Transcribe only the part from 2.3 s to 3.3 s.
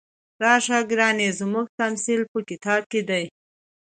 په کتاب کې دی.